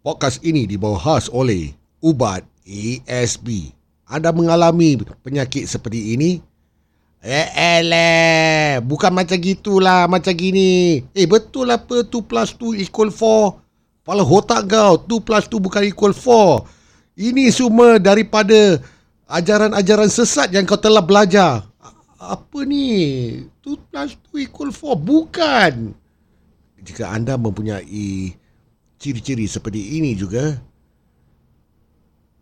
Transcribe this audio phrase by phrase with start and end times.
[0.00, 3.68] Podcast ini dibawa khas oleh Ubat ASB.
[4.08, 6.40] Anda mengalami penyakit seperti ini?
[7.20, 11.04] Eh, eh, bukan macam gitulah, macam gini.
[11.12, 13.60] Eh, betul apa 2 plus 2 equal 4?
[14.00, 16.64] Kepala otak kau, 2 plus 2 bukan equal 4.
[17.20, 18.80] Ini semua daripada
[19.28, 21.68] ajaran-ajaran sesat yang kau telah belajar.
[22.16, 23.36] Apa ni?
[23.60, 24.96] 2 plus 2 equal 4?
[24.96, 25.92] Bukan.
[26.80, 28.39] Jika anda mempunyai
[29.00, 30.60] ciri-ciri seperti ini juga.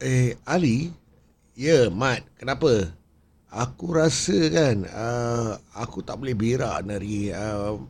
[0.03, 0.91] Eh, Ali?
[1.55, 2.27] Ya, Mat.
[2.35, 2.91] Kenapa?
[3.49, 7.81] Aku rasa kan, uh, aku tak boleh berak dari uh,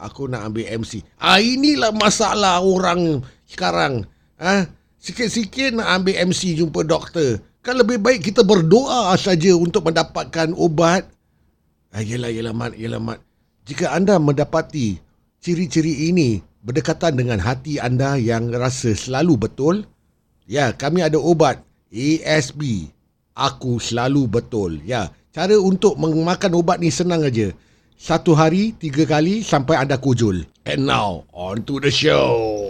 [0.00, 1.04] aku nak ambil MC.
[1.20, 4.08] Ah inilah masalah orang sekarang.
[4.40, 4.64] Ah,
[4.96, 7.44] sikit-sikit nak ambil MC jumpa doktor.
[7.60, 11.06] Kan lebih baik kita berdoa saja untuk mendapatkan ubat.
[11.92, 13.20] Ah, yelah, yelah, Mat, yelah, Mat.
[13.68, 14.96] Jika anda mendapati
[15.38, 19.74] ciri-ciri ini berdekatan dengan hati anda yang rasa selalu betul,
[20.46, 22.88] ya, kami ada ubat ASB.
[23.32, 24.84] Aku selalu betul.
[24.84, 27.50] Ya, cara untuk memakan ubat ni senang aja.
[27.98, 30.44] Satu hari, tiga kali sampai anda kujul.
[30.66, 32.61] And now, on to the show.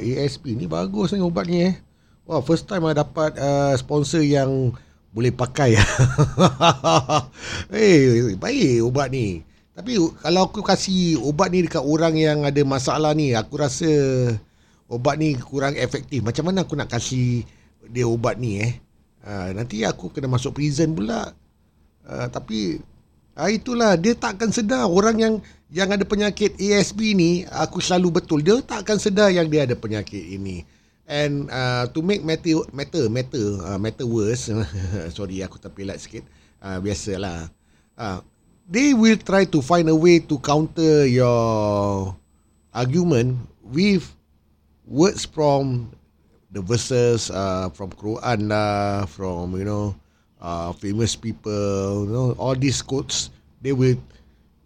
[0.00, 1.74] Ubat ASP ni bagus ni ubat ni eh.
[2.26, 4.74] Wah, first time I dapat uh, sponsor yang
[5.14, 5.78] boleh pakai.
[7.72, 9.46] eh, baik ubat ni.
[9.76, 13.86] Tapi kalau aku kasih ubat ni dekat orang yang ada masalah ni, aku rasa
[14.90, 16.24] ubat ni kurang efektif.
[16.24, 17.46] Macam mana aku nak kasih
[17.86, 18.72] dia ubat ni eh?
[19.22, 21.30] Uh, nanti aku kena masuk prison pula.
[22.02, 22.82] Uh, tapi
[23.36, 25.34] Ah itulah dia tak akan sedar orang yang
[25.68, 29.76] yang ada penyakit ASB ni aku selalu betul dia tak akan sedar yang dia ada
[29.76, 30.64] penyakit ini.
[31.04, 34.48] And uh, to make matter matter matter uh, matter worse
[35.16, 36.24] sorry aku terpelat sikit.
[36.64, 37.52] Uh, biasalah.
[37.92, 38.24] Uh,
[38.64, 42.16] they will try to find a way to counter your
[42.72, 44.16] argument with
[44.88, 45.92] words from
[46.50, 49.92] the verses uh, from Quran lah, from you know
[50.40, 53.30] uh, famous people, you know all these quotes
[53.60, 53.96] they will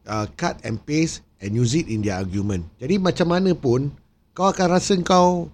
[0.06, 2.66] uh, cut and paste and use it in their argument.
[2.82, 3.88] Jadi macam mana pun
[4.36, 5.48] kau akan rasa kau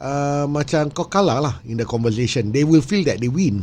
[0.00, 2.50] uh, macam kau kalah lah in the conversation.
[2.50, 3.62] They will feel that they win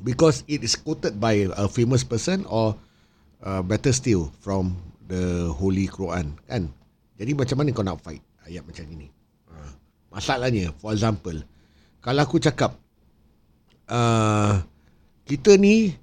[0.00, 2.78] because it is quoted by a famous person or
[3.44, 4.78] uh, better still from
[5.10, 6.72] the Holy Quran kan.
[7.20, 9.12] Jadi macam mana kau nak fight ayat macam ini?
[9.52, 9.70] Uh,
[10.08, 11.36] masalahnya for example
[12.00, 12.72] kalau aku cakap
[13.92, 14.64] uh,
[15.30, 15.94] kita ni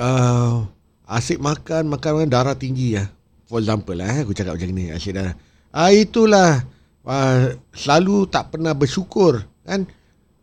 [0.00, 0.64] uh,
[1.04, 3.04] asyik makan makan makan darah tinggi ya.
[3.44, 5.36] For example lah eh, aku cakap macam ni asyik darah.
[5.68, 6.64] Ah itulah
[7.04, 9.84] uh, selalu tak pernah bersyukur kan?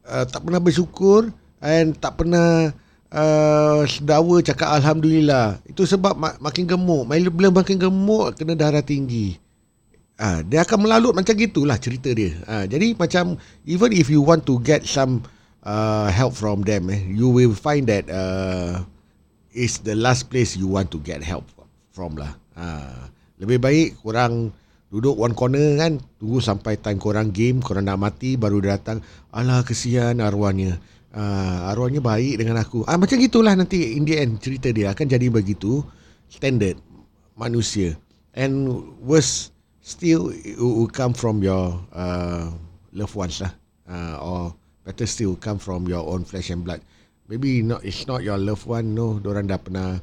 [0.05, 1.33] Uh, tak pernah bersyukur
[1.65, 2.69] and tak pernah
[3.09, 5.57] uh, sedawa cakap alhamdulillah.
[5.65, 7.09] Itu sebab mak- makin gemuk.
[7.09, 9.33] Bila makin gemuk kena darah tinggi.
[10.17, 12.33] Ah, dia akan melalut macam gitulah cerita dia.
[12.49, 13.37] Ah, jadi macam
[13.69, 15.21] even if you want to get some
[15.67, 18.87] uh, help from them, eh, you will find that uh,
[19.51, 21.43] is the last place you want to get help
[21.91, 22.31] from lah.
[22.55, 23.11] Ah,
[23.41, 24.55] lebih baik kurang
[24.87, 29.03] duduk one corner kan, tunggu sampai time korang game, korang nak mati baru datang.
[29.35, 30.79] Alah kesian arwahnya.
[31.11, 32.87] Ah, arwahnya baik dengan aku.
[32.87, 35.83] Ah, macam gitulah nanti in the end cerita dia akan jadi begitu
[36.31, 36.79] standard
[37.35, 37.97] manusia.
[38.37, 42.53] And worst still it will come from your uh,
[42.93, 43.49] loved ones lah
[43.89, 44.41] uh, or
[44.97, 46.81] better still come from your own flesh and blood.
[47.29, 49.21] Maybe not it's not your loved one no.
[49.21, 50.01] Orang dah pernah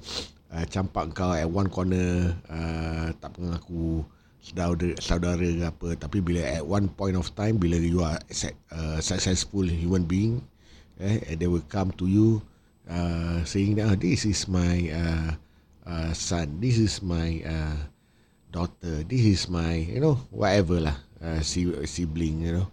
[0.54, 4.06] uh, campak kau at one corner uh, tak mengaku
[4.38, 5.88] saudara saudara ke apa.
[5.98, 8.22] Tapi bila at one point of time bila you are
[8.70, 10.38] uh, successful human being
[11.02, 12.38] eh and they will come to you
[12.86, 15.34] uh, saying that oh, this is my uh,
[15.90, 16.62] uh, son.
[16.62, 17.82] This is my uh,
[18.54, 19.02] daughter.
[19.02, 22.70] This is my you know whatever lah uh, si- sibling you know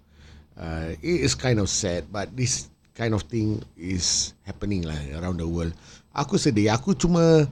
[0.58, 5.40] uh, it is kind of sad but this kind of thing is happening lah around
[5.40, 5.72] the world.
[6.12, 6.72] Aku sedih.
[6.76, 7.48] Aku cuma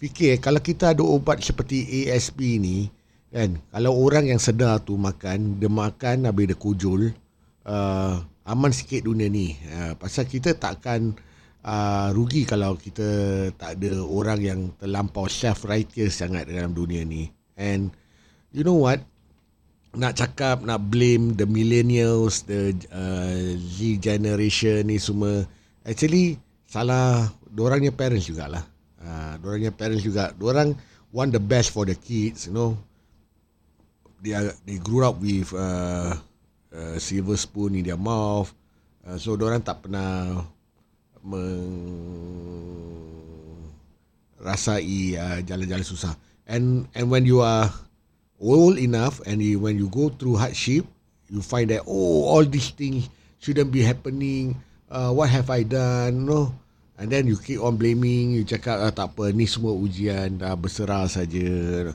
[0.00, 2.88] fikir kalau kita ada ubat seperti ASP ni
[3.30, 7.14] kan kalau orang yang sedar tu makan dia makan habis dia kujul
[7.62, 9.54] uh, aman sikit dunia ni.
[9.70, 11.14] Uh, pasal kita takkan
[11.62, 13.06] uh, rugi kalau kita
[13.54, 17.30] tak ada orang yang terlampau self righteous sangat dalam dunia ni.
[17.54, 17.94] And
[18.50, 19.04] you know what
[19.90, 25.42] nak cakap nak blame the millennials the uh, Z generation ni semua.
[25.82, 26.38] Actually
[26.68, 27.26] salah.
[27.50, 28.62] Dorangnya parents jugalah.
[29.02, 30.30] Uh, dorangnya parents juga.
[30.38, 30.78] Dorang
[31.10, 32.78] want the best for the kids you know.
[34.22, 36.14] They are, they grew up with uh,
[36.70, 38.52] uh, silver spoon in their mouth.
[39.02, 40.44] Uh, so dorang tak pernah
[44.38, 46.14] merasai uh, jalan-jalan susah.
[46.46, 47.72] And and when you are
[48.40, 50.88] old enough and you, when you go through hardship,
[51.28, 53.06] you find that oh all these things
[53.38, 54.56] shouldn't be happening.
[54.90, 56.26] Uh, what have I done?
[56.26, 56.50] No.
[56.98, 58.34] And then you keep on blaming.
[58.34, 61.92] You cakap ah, tak apa ni semua ujian dah berserah saja.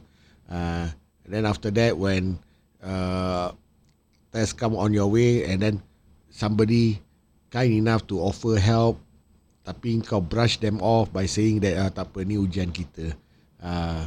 [0.48, 0.88] Uh,
[1.26, 2.40] and then after that when
[2.82, 3.52] uh,
[4.32, 5.76] test come on your way and then
[6.32, 7.02] somebody
[7.50, 9.02] kind enough to offer help
[9.66, 13.14] tapi kau brush them off by saying that ah, tak apa ni ujian kita.
[13.60, 14.06] Uh,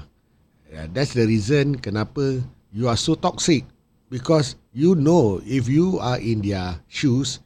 [0.92, 2.40] that's the reason kenapa
[2.72, 3.64] you are so toxic
[4.12, 7.40] because you know if you are in their shoes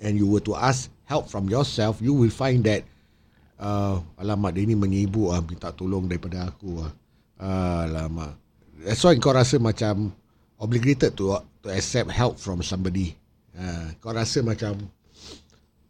[0.00, 2.86] and you were to ask help from yourself, you will find that
[3.58, 6.92] uh, alamak dia ni menyibu ah minta tolong daripada aku ah.
[7.40, 8.36] Uh, alamak.
[8.84, 10.12] That's why kau rasa macam
[10.60, 13.18] obligated to to accept help from somebody.
[13.56, 14.78] Uh, kau rasa macam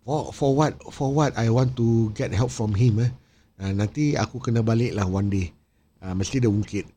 [0.02, 3.12] for for what for what I want to get help from him eh.
[3.60, 5.52] Uh, nanti aku kena balik lah one day.
[6.00, 6.88] Uh, mesti dia ungkit.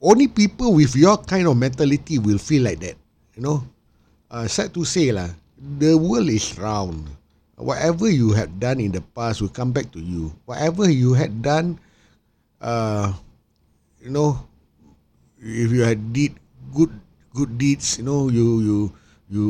[0.00, 2.96] Only people with your kind of mentality will feel like that.
[3.36, 3.58] You know,
[4.32, 5.28] uh, sad to say lah,
[5.60, 7.04] the world is round.
[7.60, 10.32] Whatever you have done in the past will come back to you.
[10.48, 11.76] Whatever you had done,
[12.64, 13.12] uh,
[14.00, 14.40] you know,
[15.36, 16.40] if you had did
[16.72, 16.88] good
[17.36, 18.78] good deeds, you know, you you
[19.28, 19.46] you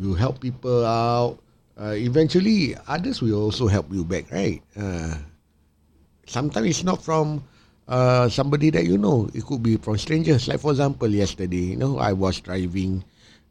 [0.00, 1.36] you help people out.
[1.76, 4.64] Uh, eventually, others will also help you back, right?
[4.72, 5.14] Uh,
[6.24, 7.44] sometimes it's not from
[7.88, 9.28] uh, somebody that you know.
[9.34, 10.46] It could be from strangers.
[10.46, 13.02] Like for example, yesterday, you know, I was driving,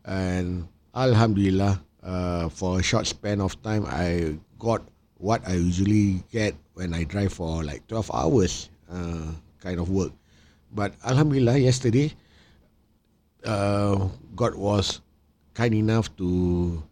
[0.05, 4.85] and Alhamdulillah, uh, for a short span of time, I got
[5.17, 10.13] what I usually get when I drive for like twelve hours, uh, kind of work.
[10.71, 12.13] But Alhamdulillah, yesterday,
[13.43, 14.07] uh,
[14.37, 15.01] God was
[15.57, 16.83] kind enough to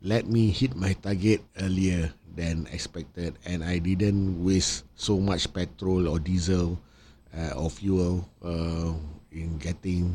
[0.00, 6.06] let me hit my target earlier than expected and I didn't waste so much petrol
[6.06, 6.78] or diesel
[7.34, 8.92] uh, or fuel uh,
[9.32, 10.14] in getting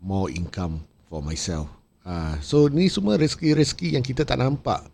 [0.00, 1.68] more income for myself.
[2.06, 4.86] Uh, so ni semua rezeki-rezeki yang kita tak nampak.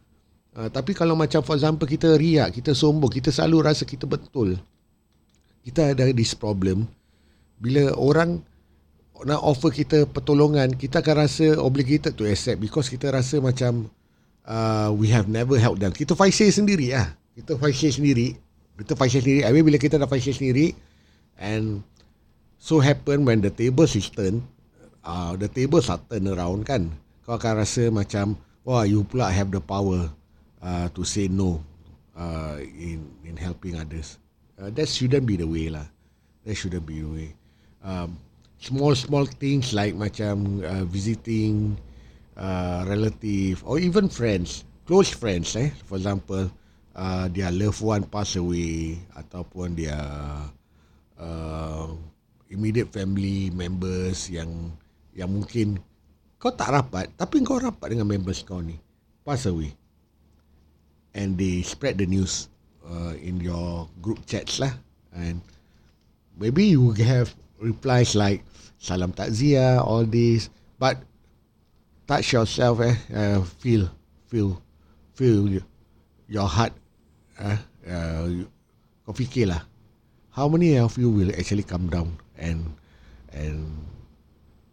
[0.52, 4.56] Uh, tapi kalau macam for example kita riak, kita sombong, kita selalu rasa kita betul.
[5.62, 6.88] Kita ada this problem.
[7.62, 8.42] Bila orang
[9.22, 13.86] nak offer kita pertolongan, kita akan rasa obligated to accept because kita rasa macam
[14.46, 15.94] uh, we have never helped them.
[15.94, 17.14] Kita fight sendiri lah.
[17.36, 18.34] Kita fight sendiri.
[18.82, 19.46] Kita fight sendiri.
[19.46, 20.74] Habis bila kita dah fight sendiri,
[21.38, 21.82] And
[22.58, 24.46] so happen when the tables is turned,
[25.04, 26.92] uh, the tables are turned around kan.
[27.22, 28.34] Kau akan rasa macam,
[28.66, 30.10] wah you pula have the power
[30.62, 31.62] uh, to say no
[32.14, 34.18] uh, in in helping others.
[34.58, 35.86] Uh, that shouldn't be the way lah.
[36.46, 37.28] That shouldn't be the way.
[37.82, 38.18] Um,
[38.62, 41.74] small small things like macam uh, visiting
[42.38, 45.74] uh, relative or even friends, close friends eh.
[45.86, 46.46] For example,
[46.94, 49.98] uh, their loved one pass away ataupun dia
[51.22, 51.94] uh,
[52.50, 54.74] immediate family members yang
[55.14, 55.78] yang mungkin
[56.42, 58.76] kau tak rapat tapi kau rapat dengan members kau ni
[59.22, 59.72] pass away.
[61.14, 62.48] And they spread the news
[62.82, 64.72] uh, in your group chats lah.
[65.12, 65.44] And
[66.40, 68.42] maybe you have replies like
[68.80, 70.48] salam takziah all this.
[70.80, 71.04] But
[72.08, 73.86] touch yourself eh uh, feel
[74.26, 74.58] feel
[75.14, 75.62] feel
[76.26, 76.74] your heart
[77.38, 78.26] eh uh,
[79.06, 79.71] kau fikirlah
[80.32, 82.72] how many of you will actually come down and
[83.32, 83.68] and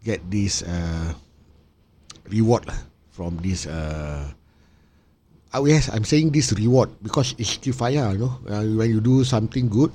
[0.04, 1.12] get this uh,
[2.32, 2.64] reward
[3.12, 4.24] from this uh,
[5.54, 8.34] oh yes I'm saying this reward because it's kifaya you know.
[8.48, 9.92] Uh, when you do something good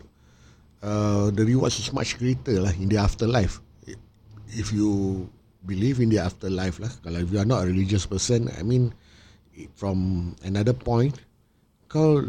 [0.85, 3.65] uh, the reward is much greater lah in the afterlife.
[4.53, 5.27] If you
[5.65, 8.93] believe in the afterlife lah kalau if you are not a religious person I mean
[9.81, 11.17] from another point
[11.89, 12.21] kau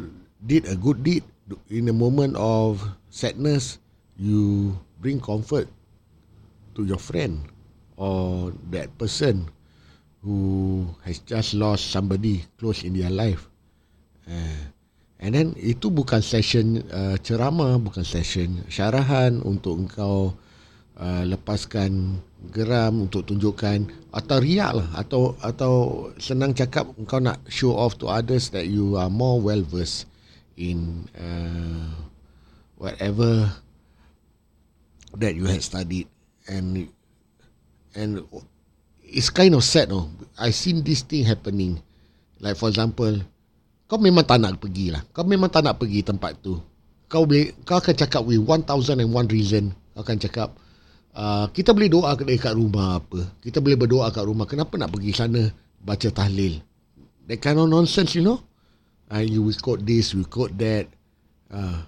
[0.46, 1.27] did a good deed
[1.68, 2.80] in a moment of
[3.15, 3.79] sadness,
[4.19, 5.72] you bring comfort
[6.75, 7.48] to your friend
[7.95, 9.48] or that person
[10.19, 13.48] who has just lost somebody close in their life.
[14.27, 14.75] Uh,
[15.25, 20.36] And then itu bukan session uh, ceramah, bukan session syarahan untuk engkau
[21.00, 22.19] uh, lepaskan
[22.51, 25.74] geram untuk tunjukkan atau riak lah atau atau
[26.19, 30.05] senang cakap engkau nak show off to others that you are more well versed
[30.60, 31.89] in uh,
[32.86, 33.50] whatever
[35.18, 36.06] that you had studied.
[36.46, 36.86] And
[37.98, 38.22] and
[39.01, 41.82] it's kind of sad no I seen this thing happening.
[42.38, 43.25] Like for example
[43.89, 45.01] kau memang tak nak pergi lah.
[45.10, 46.62] Kau memang tak nak pergi tempat tu.
[47.10, 49.74] Kau boleh kau akan cakap with 1001 reason.
[49.98, 50.54] Kau akan cakap
[51.18, 53.25] uh, kita boleh doa dekat rumah apa?
[53.42, 54.46] Kita boleh berdoa kat rumah.
[54.46, 55.42] Kenapa nak pergi sana
[55.82, 56.62] baca tahlil?
[57.25, 58.42] That kind of nonsense you know?
[59.10, 60.89] Uh, you will quote this you quote that.
[61.50, 61.86] Uh,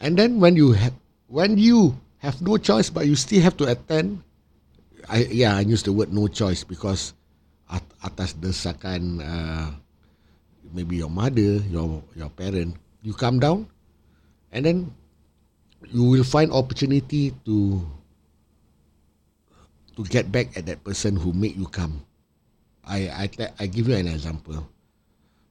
[0.00, 0.94] and then when you have
[1.28, 4.22] when you have no choice but you still have to attend
[5.08, 7.14] I yeah I use the word no choice because
[7.70, 9.70] at, atas desakan uh,
[10.74, 12.74] maybe your mother your your parent
[13.06, 13.70] you come down.
[14.50, 14.78] And then
[15.86, 17.84] you will find opportunity to
[19.94, 22.02] to get back at that person who made you come
[22.82, 23.26] I I
[23.58, 24.66] I give you an example.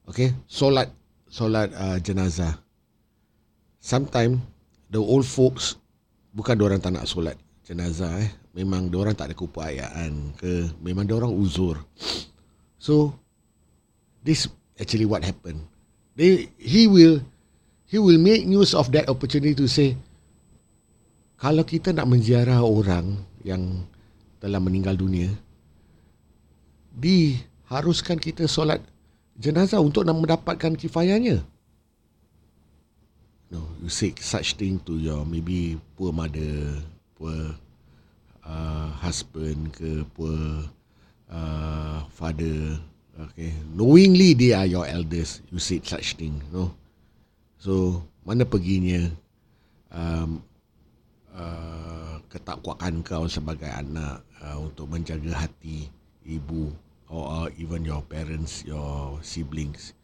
[0.08, 0.36] Okay?
[0.48, 0.92] Solat
[1.32, 2.60] solat uh, jenazah
[3.86, 4.42] sometimes
[4.90, 5.78] the old folks
[6.34, 8.30] bukan orang tak nak solat jenazah eh.
[8.58, 10.74] Memang dia orang tak ada keupayaan ke.
[10.82, 11.78] Memang dia orang uzur.
[12.82, 13.14] So
[14.26, 15.62] this actually what happened.
[16.18, 17.22] They he will
[17.86, 19.94] he will make use of that opportunity to say
[21.36, 23.86] kalau kita nak menziarah orang yang
[24.40, 25.28] telah meninggal dunia
[26.96, 28.80] diharuskan kita solat
[29.36, 31.44] jenazah untuk nak mendapatkan kifayahnya
[33.50, 36.82] no you say such thing to your maybe poor mother
[37.14, 37.54] poor
[38.46, 40.66] uh, husband ke poor
[41.30, 42.78] uh, father
[43.18, 43.52] okay.
[43.74, 46.74] Knowingly they are your elders you said such thing no?
[47.58, 49.10] So mana perginya
[49.90, 50.42] um,
[51.34, 55.86] uh, ketakwaan kau sebagai anak uh, untuk menjaga hati
[56.26, 56.74] ibu
[57.06, 59.94] or uh, even your parents your siblings?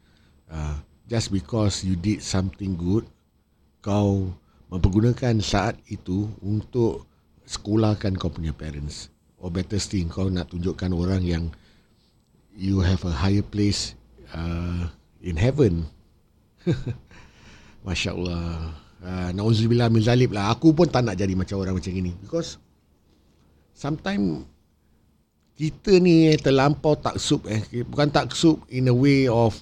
[0.46, 0.78] Uh,
[1.10, 3.02] just because you did something good
[3.82, 4.30] kau
[4.70, 7.04] mempergunakan saat itu untuk
[7.44, 9.10] sekolahkan kau punya parents.
[9.42, 11.44] Or better still kau nak tunjukkan orang yang
[12.54, 13.98] you have a higher place
[14.32, 14.86] uh,
[15.18, 15.84] in heaven.
[17.84, 18.70] Masya Allah
[19.02, 20.54] uh, Nauzubillah min zalib lah.
[20.54, 22.14] Aku pun tak nak jadi macam orang macam ini.
[22.22, 22.62] Because
[23.72, 24.46] Sometimes
[25.52, 27.60] Kita ni eh, terlampau tak sup eh.
[27.84, 29.58] Bukan tak sup in a way of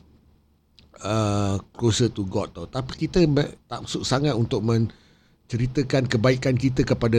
[1.05, 3.25] uh, Closer to God tau Tapi kita
[3.69, 4.89] tak sup sangat untuk men,
[5.51, 7.19] ceritakan kebaikan kita kepada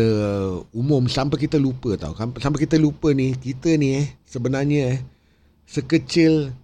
[0.71, 2.15] umum sampai kita lupa tau.
[2.15, 4.99] Sampai kita lupa ni, kita ni eh sebenarnya eh
[5.67, 6.55] sekecil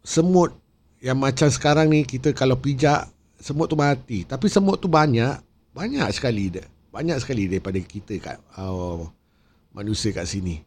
[0.00, 0.56] semut
[1.04, 3.04] yang macam sekarang ni kita kalau pijak
[3.36, 4.24] semut tu mati.
[4.24, 5.36] Tapi semut tu banyak,
[5.76, 6.64] banyak sekali dia.
[6.88, 9.12] Banyak sekali daripada kita kat oh,
[9.76, 10.64] manusia kat sini.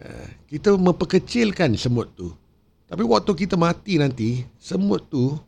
[0.00, 2.32] Uh, kita memperkecilkan semut tu.
[2.90, 5.38] Tapi waktu kita mati nanti, semut tu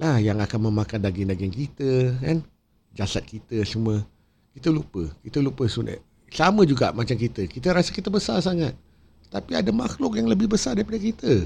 [0.00, 2.40] lah yang akan memakan daging-daging kita kan?
[2.96, 4.00] Jasad kita semua.
[4.56, 5.12] Kita lupa.
[5.20, 6.00] Kita lupa sunat.
[6.32, 7.44] Sama juga macam kita.
[7.44, 8.72] Kita rasa kita besar sangat.
[9.28, 11.44] Tapi ada makhluk yang lebih besar daripada kita.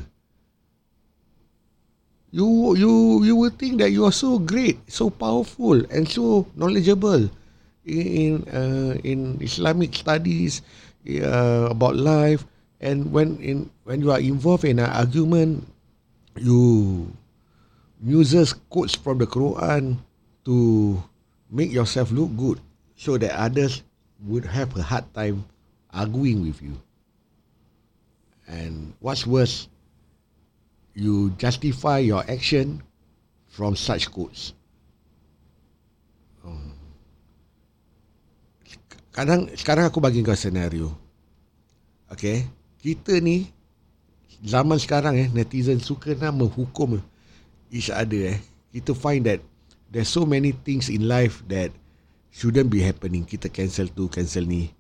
[2.33, 2.93] You you
[3.27, 7.29] you will think that you are so great so powerful and so knowledgeable
[7.85, 10.65] in uh, in islamic studies
[11.21, 12.49] uh, about life
[12.83, 15.65] and when in when you are involved in an argument
[16.37, 17.07] you
[18.03, 19.97] uses quotes from the quran
[20.43, 20.99] to
[21.53, 22.59] make yourself look good
[22.97, 23.83] so that others
[24.25, 25.45] would have a hard time
[25.93, 26.81] arguing with you.
[28.49, 29.69] And what's worse,
[30.95, 32.83] you justify your action
[33.49, 34.53] from such quotes.
[36.41, 36.75] Hmm.
[39.13, 40.97] Kadang sekarang aku bagi kau senario.
[42.13, 42.49] Okay,
[42.83, 43.47] kita ni
[44.43, 46.99] zaman sekarang eh netizen suka nak menghukum
[47.71, 48.39] each other eh.
[48.75, 49.39] Kita find that
[49.95, 51.71] there's so many things in life that
[52.35, 53.23] shouldn't be happening.
[53.23, 54.75] Kita cancel tu, cancel ni.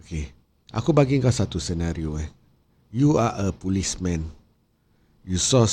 [0.00, 0.32] Okay.
[0.72, 2.32] Aku bagi kau satu senario eh.
[2.88, 4.32] You are a policeman.
[5.28, 5.68] You saw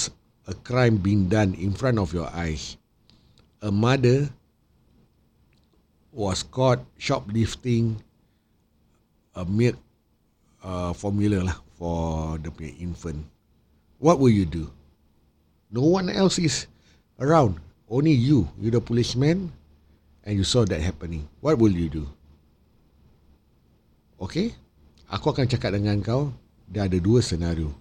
[0.45, 2.75] a crime being done in front of your eyes.
[3.63, 4.27] A mother
[6.11, 8.03] was caught shoplifting
[9.31, 9.79] a milk
[10.63, 12.51] uh, formula lah for the
[12.83, 13.23] infant.
[13.97, 14.67] What will you do?
[15.71, 16.67] No one else is
[17.17, 19.49] around only you, you the policeman,
[20.23, 21.25] and you saw that happening.
[21.41, 22.05] What will you do?
[24.21, 24.53] Okay?
[25.09, 26.29] Aku akan cakap dengan kau,
[26.69, 27.73] dia ada dua senario.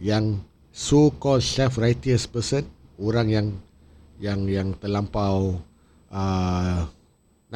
[0.00, 0.40] Yang
[0.72, 2.64] so-called self-righteous person,
[2.96, 3.46] orang yang
[4.16, 5.60] yang yang terlampau
[6.08, 6.88] uh,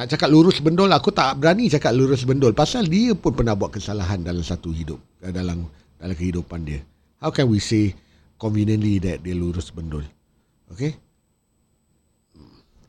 [0.01, 3.69] nak cakap lurus bendol aku tak berani cakap lurus bendol pasal dia pun pernah buat
[3.69, 5.69] kesalahan dalam satu hidup uh, dalam
[6.01, 6.81] dalam kehidupan dia.
[7.21, 7.93] How can we say
[8.41, 10.01] conveniently that dia lurus bendol?
[10.73, 10.97] Okay?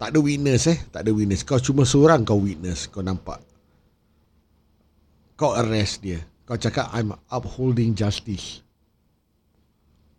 [0.01, 1.45] Tak ada witness eh, tak ada witness.
[1.45, 3.45] Kau cuma seorang kau witness, kau nampak.
[5.37, 6.25] Kau arrest dia.
[6.49, 8.65] Kau cakap I'm upholding justice.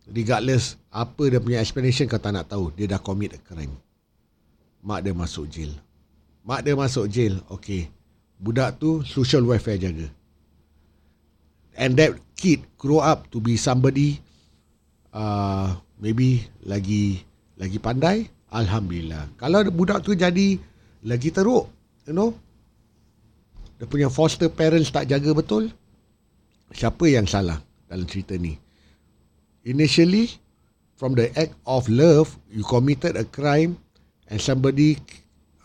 [0.06, 3.74] Regardless apa dia punya explanation kau tak nak tahu, dia dah commit a crime.
[4.86, 5.74] Mak dia masuk jail.
[6.44, 7.40] Mak dia masuk jail.
[7.48, 7.88] Okay.
[8.36, 10.06] Budak tu social welfare jaga.
[11.74, 14.20] And that kid grow up to be somebody
[15.10, 17.24] uh, maybe lagi
[17.56, 19.32] lagi pandai, alhamdulillah.
[19.40, 20.60] Kalau budak tu jadi
[21.06, 21.70] lagi teruk,
[22.04, 22.36] you know,
[23.80, 25.72] dia punya foster parents tak jaga betul,
[26.74, 27.58] siapa yang salah
[27.88, 28.58] dalam cerita ni?
[29.64, 30.28] Initially,
[30.98, 33.80] from the act of love, you committed a crime
[34.28, 35.00] and somebody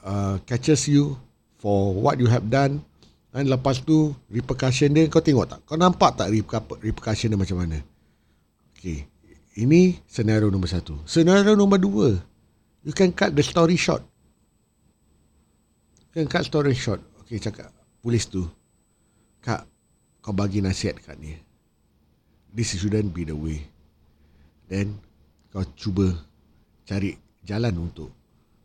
[0.03, 1.18] uh, catches you
[1.60, 2.84] for what you have done
[3.29, 5.60] dan lepas tu repercussion dia kau tengok tak?
[5.70, 6.34] Kau nampak tak
[6.82, 7.77] repercussion dia macam mana?
[8.74, 9.06] Okay.
[9.60, 10.98] Ini senario nombor satu.
[11.03, 12.10] Senario nombor dua.
[12.82, 14.01] You can cut the story short.
[16.10, 17.03] You can cut story short.
[17.22, 17.70] Okay, cakap.
[18.00, 18.48] Polis tu.
[19.44, 19.68] Kak,
[20.24, 21.36] kau bagi nasihat kat dia.
[22.50, 23.62] This shouldn't be the way.
[24.72, 24.98] Then,
[25.51, 26.18] kau cuba
[26.88, 28.10] cari jalan untuk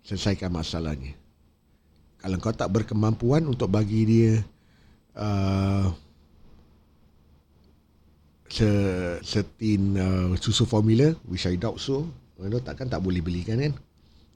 [0.06, 1.23] selesaikan masalahnya.
[2.24, 4.40] Kalau kau tak berkemampuan untuk bagi dia
[5.12, 5.92] uh,
[8.48, 8.70] se
[9.20, 12.08] setin uh, susu formula which I doubt so.
[12.40, 13.76] You know, takkan tak boleh belikan kan?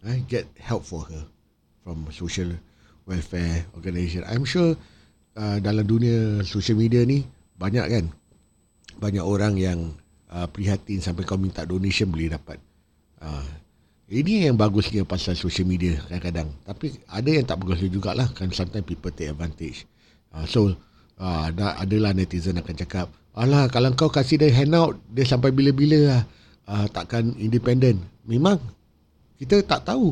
[0.04, 1.25] I get help for her
[1.80, 2.52] from social
[3.09, 4.76] welfare organisation I'm sure
[5.40, 7.25] uh, dalam dunia social media ni
[7.57, 8.04] banyak kan?
[9.00, 9.97] Banyak orang yang
[10.28, 12.61] uh, prihatin sampai kau minta donation boleh dapat
[13.25, 13.49] uh,
[14.08, 18.88] ini yang bagusnya pasal social media kadang-kadang tapi ada yang tak bagus jugalah kan sometimes
[18.88, 19.84] people take advantage
[20.32, 20.72] uh, so
[21.20, 25.99] uh, ada adalah netizen akan cakap Alah, kalau kau kasih dia handout, dia sampai bila-bila
[26.10, 26.23] lah.
[26.66, 28.02] Uh, takkan independen.
[28.26, 28.58] Memang,
[29.38, 30.10] kita tak tahu.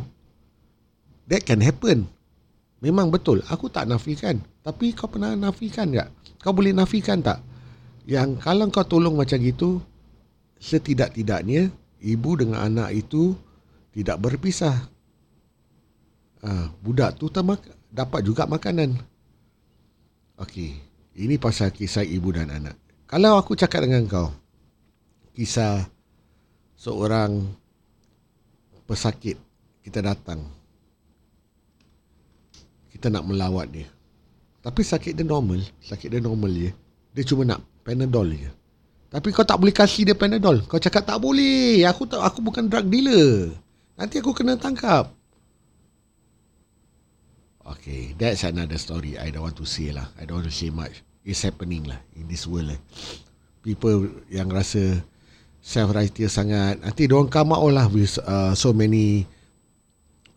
[1.27, 2.07] That can happen.
[2.79, 3.43] Memang betul.
[3.51, 4.39] Aku tak nafikan.
[4.63, 6.15] Tapi kau pernah nafikan tak?
[6.39, 7.43] Kau boleh nafikan tak?
[8.07, 9.83] Yang kalau kau tolong macam gitu,
[10.63, 13.35] setidak-tidaknya, ibu dengan anak itu
[13.97, 14.77] tidak berpisah.
[16.45, 18.93] Uh, budak tu termak- dapat juga makanan.
[20.37, 20.77] Okey,
[21.17, 22.77] ini pasal kisah ibu dan anak.
[23.09, 24.29] Kalau aku cakap dengan kau
[25.33, 25.89] kisah
[26.77, 27.49] seorang
[28.85, 29.41] pesakit
[29.81, 30.45] kita datang
[32.93, 33.89] kita nak melawat dia.
[34.65, 36.73] Tapi sakit dia normal, sakit dia normal je.
[37.13, 38.51] Dia cuma nak Panadol je.
[39.13, 40.65] Tapi kau tak boleh kasih dia Panadol.
[40.67, 41.85] Kau cakap tak boleh.
[41.87, 43.55] Aku tak aku bukan drug dealer.
[43.97, 45.09] Nanti aku kena tangkap.
[47.67, 49.19] Okay, that's another story.
[49.19, 50.07] I don't want to say lah.
[50.21, 52.81] I don't want to say much is happening lah in this world lah.
[53.67, 55.03] People yang rasa
[55.59, 59.27] self-righteous sangat, nanti diorang come out lah with uh, so many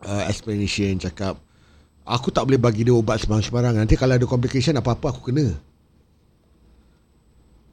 [0.02, 1.38] uh, explanation, cakap,
[2.02, 3.78] aku tak boleh bagi dia ubat sembarang-sembarang.
[3.78, 5.54] Nanti kalau ada complication, apa-apa aku kena.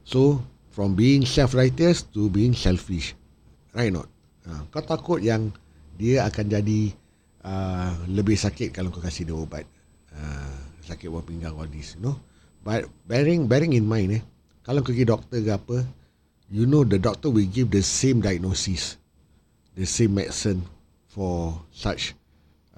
[0.06, 0.38] So,
[0.70, 3.18] from being self-righteous to being selfish.
[3.74, 4.06] Right not?
[4.46, 5.50] Uh, kau takut yang
[5.98, 6.94] dia akan jadi
[7.42, 9.66] uh, lebih sakit kalau kau kasih dia ubat.
[10.14, 10.56] Uh,
[10.86, 12.14] sakit buah pinggang all this, you know?
[12.62, 14.22] But bearing bearing in mind eh,
[14.62, 15.82] kalau pergi doktor ke apa,
[16.48, 18.96] you know the doctor will give the same diagnosis,
[19.74, 20.62] the same medicine
[21.10, 22.14] for such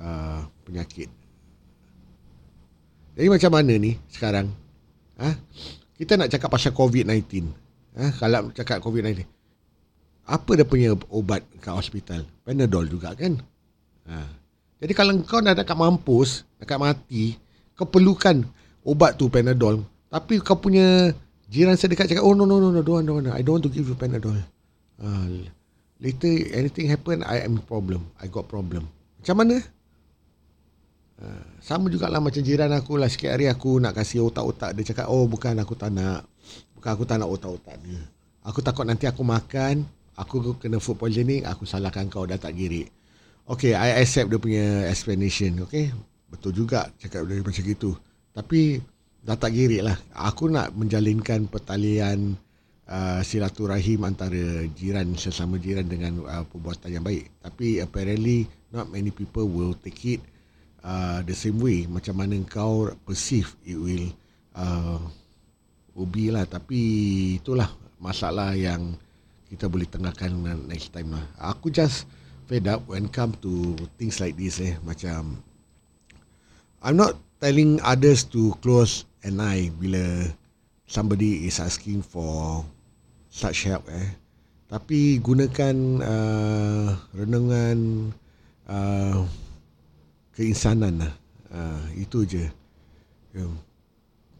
[0.00, 1.12] uh, penyakit.
[3.20, 4.48] Jadi macam mana ni sekarang?
[5.20, 5.36] Ha?
[6.00, 7.52] Kita nak cakap pasal COVID-19.
[8.00, 8.16] Ha?
[8.16, 9.39] Kalau cakap COVID-19.
[10.30, 12.22] Apa dia punya obat kat hospital?
[12.46, 13.34] Panadol juga kan?
[14.06, 14.30] Ha.
[14.78, 17.34] Jadi kalau kau dah dekat mampus, dekat mati,
[17.74, 18.46] kau perlukan
[18.86, 19.82] ubat tu Panadol.
[20.06, 21.10] Tapi kau punya
[21.50, 23.90] jiran sedekat cakap oh no no no no don't, don't, I don't want to give
[23.90, 24.38] you Panadol.
[25.02, 25.50] Uh,
[25.98, 28.06] later anything happen I am problem.
[28.22, 28.86] I got problem.
[29.18, 29.58] Macam mana?
[31.20, 33.10] Uh, sama jugalah macam jiran aku lah.
[33.10, 36.22] Sikit hari aku nak kasih otak-otak dia cakap oh bukan aku tak nak.
[36.78, 37.98] Bukan aku tak nak otak-otak dia.
[38.46, 39.84] Aku takut nanti aku makan
[40.20, 42.92] aku kena food poisoning aku salahkan kau dah tak girik
[43.50, 45.66] Okay, I accept dia punya explanation.
[45.66, 45.90] Okay,
[46.30, 47.90] betul juga cakap dia macam gitu.
[48.30, 48.78] Tapi
[49.26, 49.98] dah tak girik lah.
[50.14, 52.38] Aku nak menjalinkan pertalian
[52.86, 57.26] uh, silaturahim antara jiran sesama jiran dengan uh, perbuatan yang baik.
[57.42, 60.22] Tapi apparently not many people will take it
[60.86, 61.90] uh, the same way.
[61.90, 64.14] Macam mana kau perceive it will
[64.54, 65.02] uh,
[65.98, 66.46] ubi lah.
[66.46, 66.78] Tapi
[67.42, 67.66] itulah
[67.98, 68.94] masalah yang
[69.50, 70.30] kita boleh tengahkan
[70.70, 71.26] next time lah.
[71.42, 72.06] Aku just
[72.50, 75.38] fed up when come to things like this eh macam
[76.82, 80.26] I'm not telling others to close an eye bila
[80.90, 82.66] somebody is asking for
[83.30, 84.18] such help eh
[84.66, 88.10] tapi gunakan uh, renungan
[88.66, 89.22] uh,
[90.34, 91.14] keinsanan lah
[91.54, 92.46] uh, itu je
[93.34, 93.54] yeah.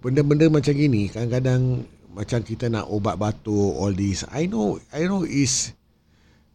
[0.03, 4.27] benda-benda macam gini kadang-kadang macam kita nak obat batuk all this.
[4.31, 5.73] I know I know is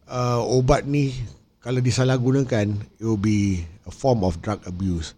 [0.08, 1.16] uh, obat ni
[1.64, 5.16] kalau disalahgunakan it will be a form of drug abuse.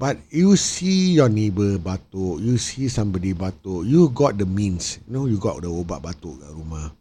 [0.00, 5.02] But you see your neighbor batuk you see somebody batuk you got the means.
[5.04, 6.94] You know you got the obat batuk kat rumah.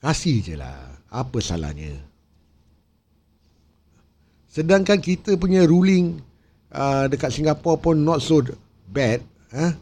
[0.00, 0.96] Kasih je lah.
[1.12, 1.92] Apa salahnya?
[4.50, 6.18] Sedangkan kita punya ruling
[6.74, 8.42] uh, dekat Singapore pun not so
[8.90, 9.22] bad
[9.54, 9.74] huh?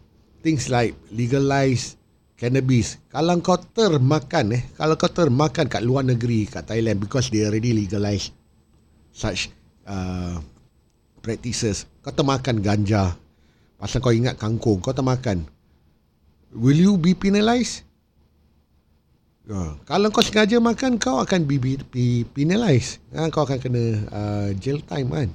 [0.49, 2.01] Things like legalize
[2.41, 2.97] cannabis.
[3.13, 7.77] Kalau kau termakan eh, kalau kau termakan kat luar negeri, kat Thailand because they already
[7.77, 8.33] legalize
[9.13, 9.53] such
[9.85, 10.41] uh,
[11.21, 11.85] practices.
[12.01, 13.13] Kau termakan ganja.
[13.77, 15.45] Pasal kau ingat kangkung, kau termakan.
[16.57, 17.85] Will you be penalized?
[19.45, 23.05] Uh, kalau kau sengaja makan, kau akan be, be, be penalized.
[23.13, 25.29] Uh, kau akan kena uh, jail time kan.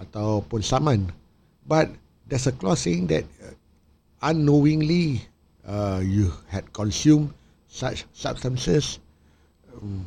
[0.00, 1.12] Ataupun saman.
[1.68, 1.92] But
[2.24, 3.59] there's a clause saying that uh,
[4.20, 5.24] unknowingly
[5.64, 7.32] uh, you had consumed
[7.68, 9.00] such substances
[9.76, 10.04] um,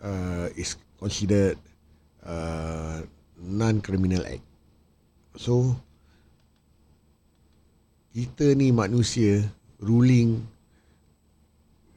[0.00, 1.56] uh, is considered
[2.24, 3.00] uh,
[3.40, 4.44] non-criminal act.
[5.36, 5.76] So
[8.12, 9.40] kita ni manusia
[9.80, 10.44] ruling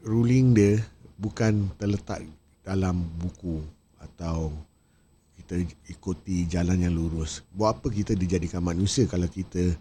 [0.07, 0.79] ruling dia
[1.19, 2.23] bukan terletak
[2.63, 3.59] dalam buku
[3.99, 4.53] atau
[5.35, 7.43] kita ikuti jalan yang lurus.
[7.53, 9.75] Buat apa kita dijadikan manusia kalau kita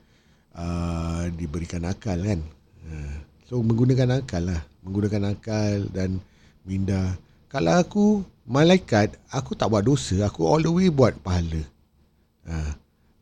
[0.55, 2.41] uh, diberikan akal kan.
[2.87, 3.15] Uh,
[3.47, 6.23] so menggunakan akal lah, menggunakan akal dan
[6.65, 7.19] minda.
[7.51, 8.07] Kalau aku
[8.49, 11.63] malaikat, aku tak buat dosa, aku all the way buat pahala.
[12.47, 12.73] Uh,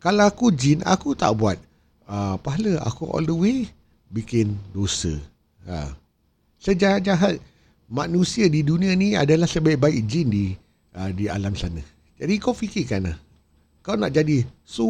[0.01, 1.61] kalau aku jin, aku tak buat
[2.09, 3.68] uh, pahala, aku all the way
[4.09, 5.12] bikin dosa.
[5.68, 5.92] Uh,
[6.59, 7.38] sejahat-jahat
[7.92, 10.45] manusia di dunia ni adalah sebaik-baik jin di
[10.97, 11.85] uh, di alam sana.
[12.16, 13.18] Jadi kau fikirkan lah.
[13.83, 14.87] Kau nak jadi so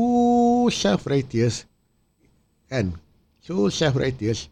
[0.68, 1.64] self-righteous
[2.72, 2.96] Kan?
[3.44, 4.48] So self righteous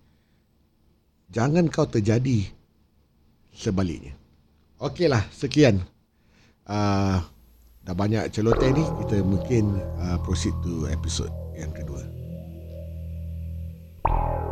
[1.32, 2.52] jangan kau terjadi
[3.56, 4.12] sebaliknya.
[4.76, 5.80] Okeylah, sekian.
[6.68, 7.22] Uh,
[7.84, 12.04] dah banyak celoteh ni, kita mungkin uh, proceed to episode yang kedua.
[14.00, 14.49] thank you